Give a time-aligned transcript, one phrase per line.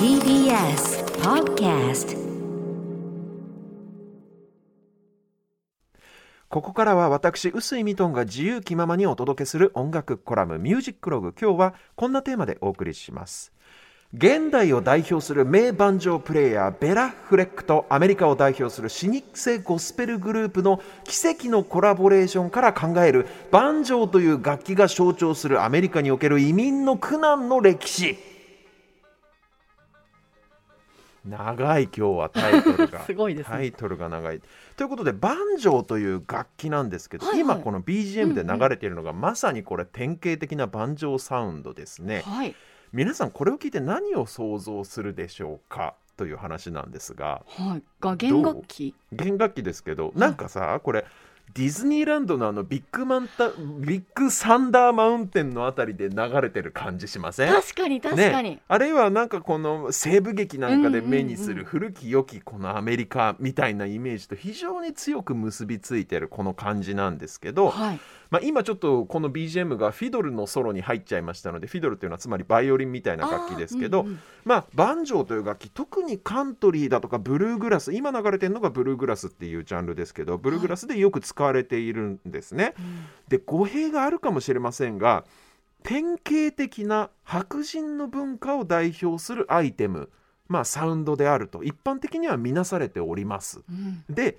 [0.00, 2.18] TBS Podcast
[6.48, 13.52] ここからは私臼井ミトンが自由気ままにお届けする音楽コラム「ミュージックログ」今日はこんなテーマでお送りします。
[14.12, 28.29] 現代を代表する名バンジョープレイヤーベラ・フレックとアメリカを代表する老舗ゴスペルグループの奇跡のコラボレーションから考えるバンジョーという楽器が象徴するアメリカにおける移民の苦難の歴史。
[31.24, 33.04] 長い今日はタイトルが。
[33.06, 33.56] すごいですね。
[33.56, 34.40] タイトルが長い。
[34.76, 37.40] ということでバンジョーという楽器なんですけど、はいはい。
[37.42, 42.22] 今この BGM で流れているのが、まさにこれ典型的なバンジョーサウンドですね。
[42.24, 42.54] はい。
[42.92, 47.42] 皆さんこれを聞いて何を想像するでしょうかという話なんですが。
[47.46, 47.82] はい。
[48.00, 48.94] が弦楽器。
[49.12, 51.04] 弦楽器ですけどなんかさこれ
[51.52, 57.52] ディズニーランドのあのビッグマンタビッグサンダーマウンテンのあたりで流れてる感じしません？
[57.52, 58.50] 確かに確かに。
[58.50, 68.00] ね、あるいはなんかこの西部劇なんかで目にする古き良きこのアメリカみたいなイメージと非常に強く結びついてるこの感じなんですけど、はい。
[68.30, 82.74] まあ、今ちょっとこの BGM がフィドルのソロに入っちゃいましたのでフィドルっていうのはつまりバイオリンみたいな楽器ですけど、うんうんまあバンジョーという楽器特にカントリーだとかブルーグラス今流れてるのがブルーグラスっていうジャンルですけどブルーグラスでよく使われているんですね。
[82.78, 85.24] うんで語弊があるかもしれませんが
[85.82, 90.10] 典型的な白人の文化を代表するアイテム、
[90.48, 93.62] まあ、サウンドであると一般的には見なされております。
[93.68, 94.38] うんで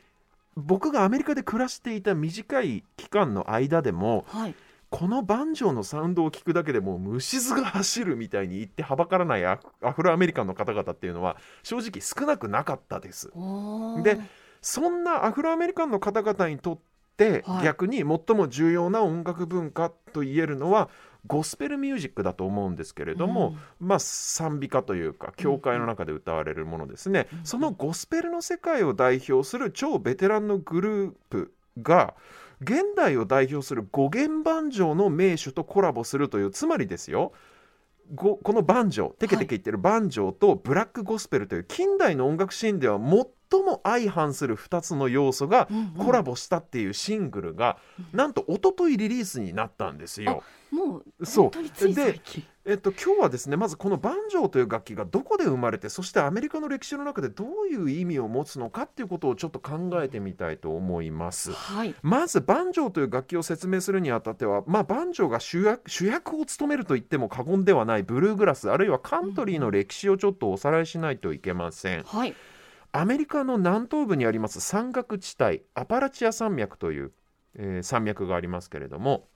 [0.56, 4.56] 僕がアメリカで暮らしていた短い期間の間でもはい。
[4.92, 13.32] このバンジョーのサウンドを聞くだけでもう虫唾が走るみたいに言ってはばからないアフアフロアメリカンの方々っていうのは正直少なくなかったです。
[14.04, 14.20] で
[14.62, 16.82] そんなアフロアメリカンの方々にとって、
[17.46, 20.90] はい逆に最も重要な音楽文化と言えるのは
[21.28, 27.46] ゴスペルミュージックだと思うんですけれども、まあ賛美歌というか教会の中で歌われるものですね、うん。
[27.46, 32.16] そのゴスペルの世界を代表する超ベテランのグループが
[32.62, 37.34] 現代を代表する五弦バンジョーの名手とコラボするというつまりですよ
[38.14, 43.26] ごこのバンジョーテケテケ言ってるバンジョーとブラックゴスペルという近代の音楽シーンでは最
[43.60, 45.68] も相反する2つの要素が
[45.98, 47.78] コラボしたっていうシングルが、
[48.14, 50.44] なんと一昨日リリースになったんですよ。
[50.72, 52.44] もうそう本当につい最近。
[52.64, 61.52] えっと、今日はですねまずこのバンジョーという楽器がどこで生まれてそしてアメリカの歴史の中でどういう意味を持つのかっていうことをちょっと考えてみたいと思います。
[61.54, 61.96] はい。
[62.04, 72.04] まずバンジョーという楽器を説明するにあたっては、まあ、バンジョーが主役主役を務めると言っても過言ではないブルーグラスあるいはカントリーの歴史をちょっとおさらいしないといけません。
[72.04, 72.36] はい。
[72.92, 77.12] アメリカの南東部にあります山岳地帯アパラチア山脈という、
[77.56, 79.28] えー山脈がありますけれども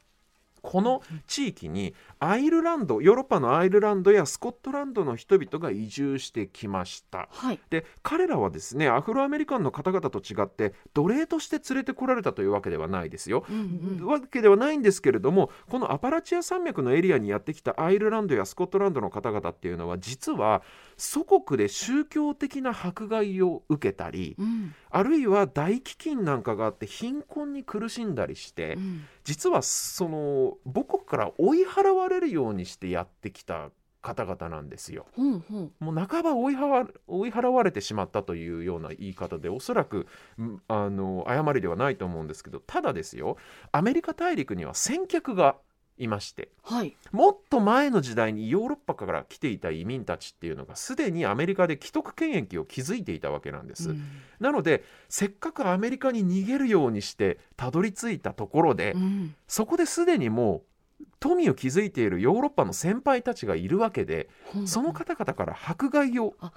[0.65, 7.29] この地域にアイルランドヨーロッパのアイルランドやスコットランドの人々が移住してきました。
[7.31, 7.59] はい。
[7.69, 13.45] で彼らはですねアフロアメリカンの方々と違って奴隷として連れてこられたというわけではないですよ。
[13.47, 14.07] うんうん。
[14.07, 20.63] わけではないんですけれどもこのアパラチア山脈のエリアにやってきたアイルランドやスコットランドの方々っていうのは実は
[20.97, 29.05] 祖国で宗教的な迫害を受けたりうんあるいは大飢饉なんかがあって貧困に苦しんだりしてうん。
[29.23, 35.07] 実はその母国から追い払われるようにしてやってきた方々なんですよ。
[35.13, 35.71] ほんほん。
[35.79, 40.05] もう半ば追いは追い払われてしまったというような言い方でおそらく
[40.39, 43.37] んあの誤りではないと思うんですけどただですよ
[43.71, 45.57] アメリカ大陸には先客が
[45.97, 46.95] いましてはい。
[47.11, 53.91] もっと前の時代にヨーロッパから来ていた移民たちっていうのがすでにアメリカで既得権益を築いていたわけなんです。
[53.91, 54.03] うん
[54.39, 59.35] なのでせっかくアメリカに逃げるようにしてたどり着いたところで、うん。
[59.47, 60.63] そこですでにも
[60.99, 66.51] う富を築いているヨーロッパの先輩たちがいるわけでほんその方々から迫害をあ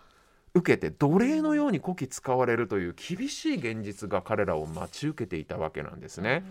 [0.55, 6.45] 受けて奴隷のようにこき使われるという厳しい現実が彼らを待ち受けていたわけなんですね。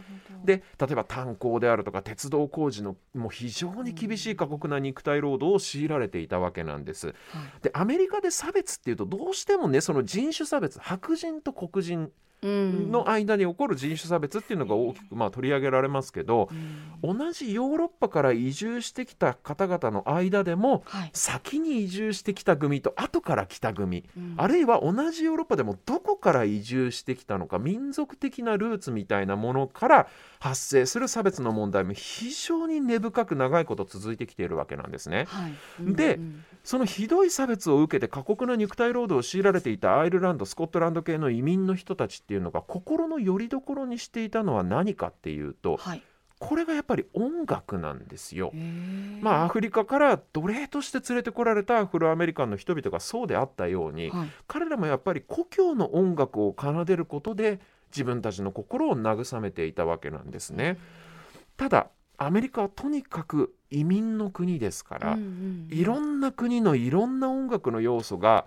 [0.45, 7.07] で例えば炭鉱であるとか鉄道工事のもう非常に厳しい過酷な肉体労働を強いられていたわけなんです。
[7.07, 7.15] はい
[7.61, 12.11] でアメリカで差別っていうとどうしてもねその人種差別白人と黒人うん
[12.43, 16.49] の間に起こる人種差別っていうのが大きくまあ取り上げられますけど
[17.01, 21.09] うん同じヨーロッパから移住してきた方々の間でもはい。
[21.13, 30.07] 先に移住してきた組と後から来た組うんあるいは同じヨーロッパでもどこから移住してきたのか民族的なルーツみたいなものから
[30.39, 35.25] 発生する差別の問題も非常に根深く長いこと続いてきているわけなんですね。
[35.27, 35.53] はい。
[35.95, 46.03] でうんそのひどい差別を受けて過酷な肉体労働を強いられていたアイルランドスコットランド系の移民の人たちっていうのが心の拠り所にしていたのは何かっていうとはい。
[46.39, 48.51] これがやっぱり音楽なんですよ。
[49.21, 57.59] まあ、アフリカから奴隷として連れてこられたアフロアメリカンの人々がそうであったように、はい彼らもやっぱり故郷の音楽を奏でることで
[57.91, 60.77] 自分たちの心を慰めていたわけなんですね。
[61.55, 61.87] ただ
[62.17, 68.45] アメリカはとにかく移民の国ですから、うんうんいろんな国のいろんな音楽の要素が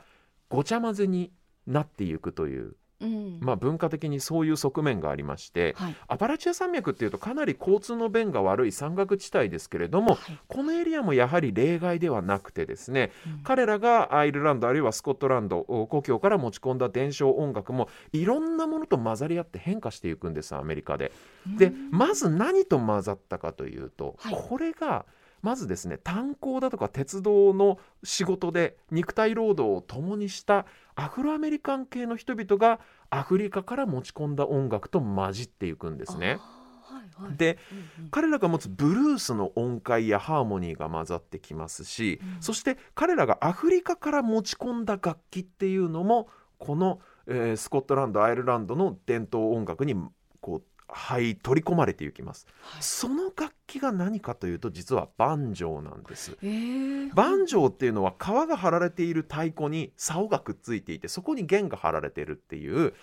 [0.49, 1.33] ごちゃ混ぜに
[1.67, 3.39] なっていくという、うん。
[3.41, 5.97] まあ、文化的にそういう側面がありましてはい。
[6.09, 10.39] アパラチア山脈っていうとかなり交通の便が悪い山岳地帯ですけれどもはい。
[10.49, 13.43] このエリアもやはり例外ではなくてですねうん。
[13.43, 21.13] 彼らがアイルランドあるいはスコットランドお故郷から持ち込んだ伝承音楽もいろんなものと混ざり合って変化していくんですアメリカで。
[21.59, 24.35] でまず何と混ざったかというと、はい。
[24.49, 25.07] これが
[25.43, 36.39] まずですね炭鉱だとか鉄道の仕事で肉体労働を共にしたアフロアメリカン系の人々がアフリカから持ち込んだ音楽と混じっていくんですね。
[36.41, 37.37] あーはいはい。
[37.37, 38.11] でうんうん。
[38.11, 42.43] 彼らが持つブルースの音階やハーモニーが混ざってきますし、うん。
[42.43, 46.29] そして彼らがアフリカから持ち込んだ楽器っていうのも
[46.59, 49.95] この、えースコットランドアイルランドの伝統音楽に
[50.41, 52.83] こうはい取り込まれていきます、はい。
[52.83, 56.37] その楽器が何かというと実はバンジョーなんです。
[56.43, 57.15] えー。
[57.15, 62.95] バンジョーっていうのは皮が張られている太鼓に竿がくっついていてそこに弦が張られてるっていう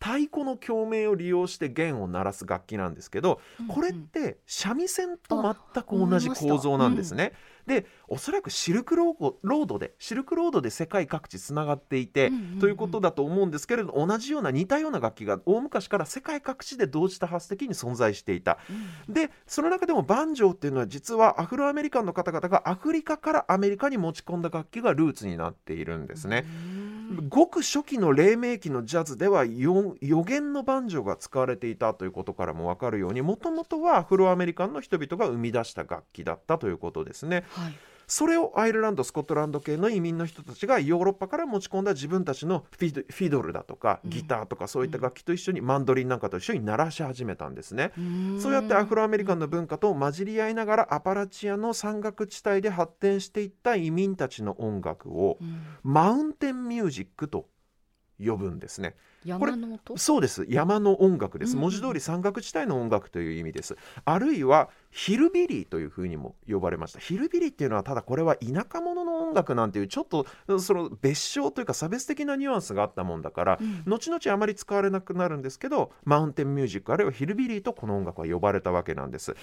[0.00, 7.32] 太鼓の共鳴を利用して弦を鳴らす楽器なんですけどこれって三味線と全く同じ構造なんですね。
[7.66, 12.30] でおそらくシルクロードでシルクロードで世界各地つながっていて、
[12.60, 18.58] ということだと思うんですけれど同じような似たような楽器が大昔から世界各地で同時多発的に存在していた。
[19.08, 26.44] うんでその中でもバンジョーっていうのは実はアフロアメリカンの方々がアフリカからアメリカに持ち込んだ楽器がルーツになっているんですね。
[26.68, 26.83] うん
[27.28, 37.44] ごく初期の黎明期のジャズでは予言のバンジョーが使われていたということからも分かるようにもともとはアフロアメリカンの人々が生み出した楽器だったということですね。
[37.50, 37.74] はい
[38.06, 44.10] それをアイルランドスコットランド系の移民の人たちがヨーロッパから持ち込んだ自分たちのフィドルだとかうん。
[44.10, 47.92] ギターとかそういった楽器と一緒にマンドリンなんかと一緒に鳴らし始めたんですね。
[47.96, 48.40] うん。
[48.40, 55.62] そうやってアフロアメリカンの文化と混じり合いながらアパラチアの山岳地帯で発展していった移民たちの音楽をうん。
[55.82, 57.46] マウンテンミュージックと
[58.18, 58.94] 呼ぶんですね。
[59.38, 59.96] これ山の音？
[59.96, 60.44] そうです。
[60.50, 61.56] 山の音楽です。
[61.56, 63.74] 文字通り山岳地帯の音楽という意味です。
[64.04, 66.98] あるいはヒルビリーというふうにも呼ばれました。
[66.98, 70.26] ヒルビリーっていうのはただこれは田舎者の音楽なんていうちょっと
[70.58, 73.82] その別称というか差別的なニュアンスがあったもんだからうん。
[73.86, 79.34] 後々あまり使われなくなるんですけどマウンテンミュージックあるいはヒルビリーとこの音楽は呼ばれたわけなんです。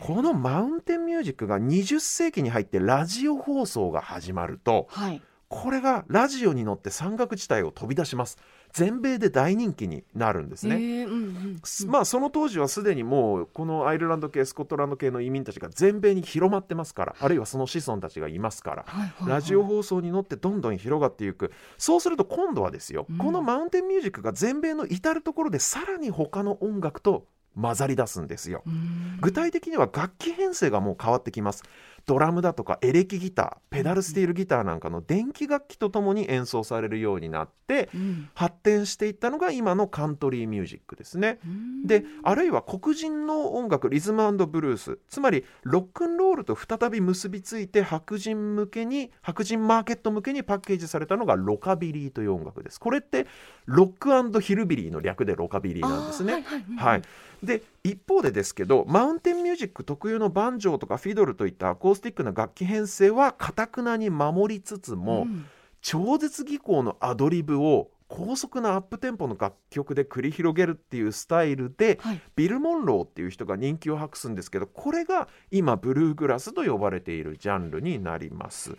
[0.00, 8.38] このマウンテンミュージックが20世紀に入ってラジオ放送が始まるとはいこれがラジオに乗って山岳地帯を飛び出します。
[8.72, 11.90] 全米で大人気になるんですね、えーうんうんうん。
[11.90, 19.28] まあその当時はすでにもうこのアイルランド系スコットランド系の移民たちが全米に広まってますからあるいはその子孫たちがいますからはいはいはい。
[19.28, 21.52] ラジオ放送に乗ってどんどん広がっていく。
[21.78, 23.18] そうすると今度はですよ、うん。
[23.18, 27.26] このマウンテンミュージックが全米の至る所でさらに他の音楽と
[27.60, 28.62] 混ざり出すんですよ。
[28.64, 29.18] うん。
[29.20, 31.64] 具体的には楽器編成がもう変わってきます
[32.06, 38.28] ドラムだとかエレキギターペダルスティールギターなんかの電気楽器とともに演奏されるようになってうん。
[38.34, 41.38] 発展していったのが今のカントリーミュージックですね。
[41.44, 41.86] うん。
[41.86, 52.80] であるいは黒人の音楽リズムブルースつまりロックンロールと再び結びついて白人向けに白人マーケット向けにパッケージされたのがロカビリーという音楽です。
[52.80, 53.26] これって
[53.66, 56.32] ロックヒルビリーの略でロカビリーなんですね。
[56.32, 56.62] はいはい。
[56.76, 57.02] はい、
[57.42, 65.46] で一方でですけどマウンテンミュージック特有のバンジョーとかフィドルといったアコースティックな楽器編成はかたくなに守りつつも、うん
[65.82, 78.76] 超絶技巧のアドリブを高速なアップテンポの楽曲で繰り広げるっていうスタイルではいビル・モンローっていう人が人気を博すんですけどこれが今ブルーグラスと呼ばれているジャンルになります。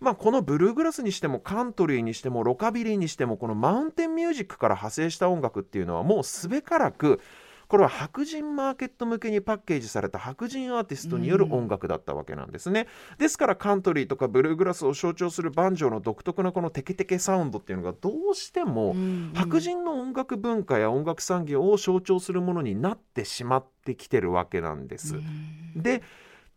[0.00, 7.20] まあ、このブルーグラスにしてもカントリーにしてもロカビリーにしてもこのマウンテンミュージックから派生した音楽っていうのはもうすべからく
[7.68, 12.86] これは白人マーケット向けにパッケージされた白人アーティストによる音楽だったわけなんですね。
[13.18, 25.16] ですからカントリーとかブルーグラスを象徴するバンジョーの独特なこのテケテケサウンドっていうのがどうしてもうん白人の音楽文化や音楽産業を象徴するものになってしまってきてるわけなんです。
[25.16, 26.02] うんで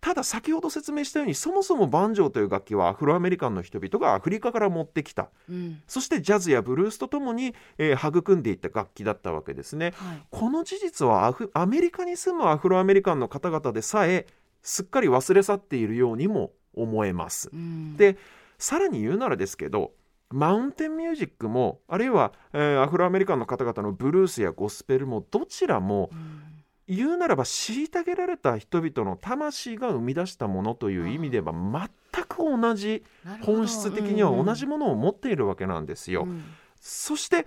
[0.02, 5.30] ただ先ほど説明したようにそもそもバンジョーという楽器はアフロアメリカンの人々がアフリカから持ってきた。
[5.48, 5.82] うん。
[5.88, 9.94] そしてジャズやブルースとともに、えー育んでいった楽器だったわけですね。
[9.96, 10.24] はい。
[10.32, 14.26] この事実はアフアメリカに住むアフロアメリカンの方々でさえ
[14.64, 17.52] すっかり忘れ去っているようにも思えます。
[17.54, 17.96] うん。
[17.96, 18.18] で
[18.58, 19.92] さらに言うならですけど
[20.30, 26.44] マウンテンミュージックもあるいは、えーアフロアメリカンの方々のブルースやゴスペルもどちらもうん
[26.88, 33.04] 言うならば虐げられた人々の魂が生み出したものという意味では全く同じ
[33.42, 36.24] 本質的には同じものを持っているわけなんですよ。
[36.24, 36.44] うん。
[36.80, 37.46] そして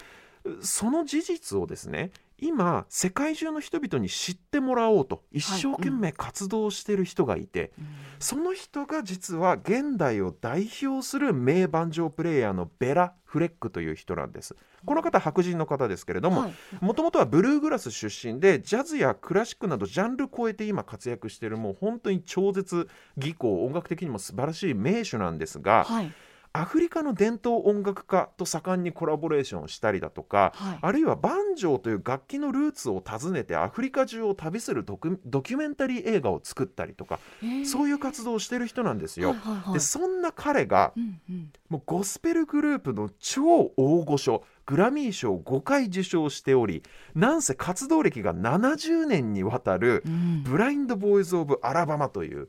[0.60, 7.72] その事実をですね今世界中の人々に知ってもらおうと一生懸命活動している人がいて、
[8.18, 14.56] その人が実は現代を代表する名バンジョープレイヤーのベラ・フレックという人なんです。
[14.84, 16.52] この方白人の方ですけれどもはい。
[16.80, 26.12] もともとはブルーグラス出身でジャズやクラシックなどジャンル超えて今活躍しているもう本当に超絶技巧音楽的にも素晴らしい名手なんですが、はい
[26.56, 30.78] アフリカの伝統音楽家と盛んにコラボレーションをしたりだとか、はい。
[30.82, 37.66] あるいはバンジョーという楽器のルーツを訪ねてアフリカ中を旅するドキュメンタリー映画を作ったりとか、えー。
[37.66, 39.30] そういう活動をしてる人なんですよ。
[39.30, 39.74] はいはいはい。
[39.74, 41.52] でそんな彼がうんうん。
[41.70, 46.84] もうゴスペルグループの超大御所グラミー賞を5回受賞しており
[47.16, 50.44] なんせ活動歴が70年にわたるうん。
[50.44, 52.48] ブラインド・ボーイズ・オブ・アラバマという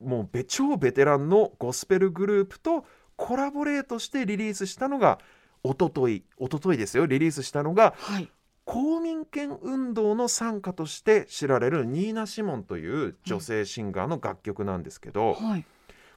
[0.00, 2.84] もうべ超ベテランのゴスペルグループと
[3.16, 5.18] コラボレートしてリリースしたのが
[5.62, 7.06] 一昨日一昨日ですよ。
[7.06, 8.30] リリースしたのがはい。
[8.64, 15.66] 公民権運動の参加として知られるニーナ・シモンという女性シンガーの楽曲なんですけど、はい。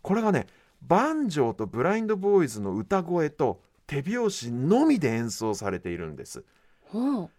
[0.01, 0.47] これがね
[0.81, 6.43] バンジョーとブラインドボーイズの歌声と手拍子のみで演奏されているんです。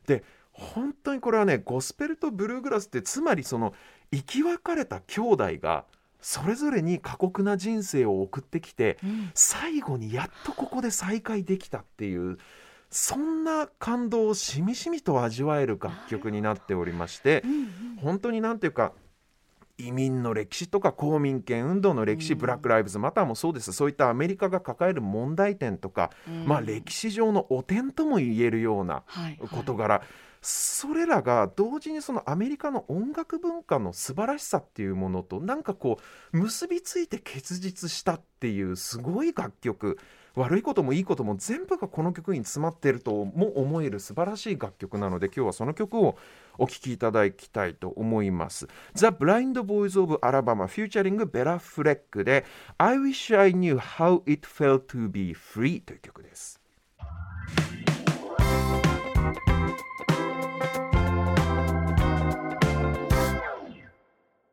[0.07, 3.73] で本当にこれはねゴスペルとブルーグラスってつまりその
[4.11, 5.85] 生き別れた兄弟が
[6.20, 9.30] それぞれに過酷な人生を送ってきてうん。
[9.34, 12.38] 最後にやっとここで再会できたっていう
[12.90, 17.68] そんな感動をしみしみと味わえる楽曲になっておりましてうんうん。
[18.00, 18.92] 本当になんていうか
[19.78, 22.38] 移民の歴史とか公民権運動の歴史、うん。
[22.38, 23.73] ブラック・ライブズまたもそうです。
[23.73, 26.47] そういったアメリカが抱える問題点とか、うん。
[26.47, 30.02] まあ歴史上の汚点とも言えるようなはい事柄、
[30.42, 35.99] それらが同時にそのアメリカの音楽文化の素晴らしさっていうものとなんかこ
[36.32, 39.99] う結びついて結実したっていうすごい楽曲。
[40.35, 46.16] 悪いこともいいことも全部がこの曲に詰まっているとも思える素晴らしい楽曲なので今日はその曲を
[46.59, 48.67] お聴きいただきたいと思います。
[48.95, 52.45] The Blind Boys of Alabama Featuring ベラ・フレックで
[52.77, 56.61] I wish I knew how it felt to be free という曲です。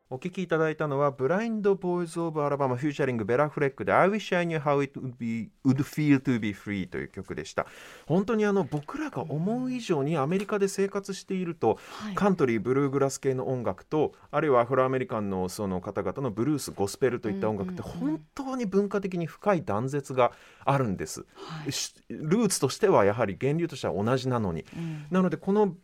[0.08, 7.66] お聴きいただいたのはブラインド・ボーイズ・オブ・アラバマフィーチャリングベラ・フレックで I wish I knew how it would, be, would feel to be free という曲でした。
[8.06, 12.14] 本当にあの僕らが思う以上にアメリカで生活しているとはい。
[12.14, 20.30] カントリーブルーグラス系の音楽とあるいはアフロアメリカンのその方々のブルースゴスペルといった音楽って本当に文化的に深い断絶が
[20.64, 21.26] あるんです。
[21.34, 21.72] はい。
[21.72, 24.64] しルーツとしてはやはり源流としては同じなのに。
[24.76, 25.06] うん。
[25.10, 25.74] なのでこの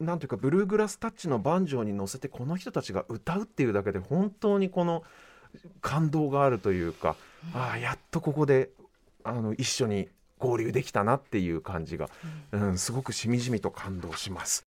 [0.00, 5.04] なんていうかブルーグラスタッチのバンジョーに乗せてこの人たちが歌うっていうだけで本当にこの
[5.82, 7.16] 感動があるというか、
[7.54, 8.70] ああやっとここで
[9.24, 12.08] あの一緒に合流できたなっていう感じが、
[12.52, 14.66] うん、すごくしみじみと感動します。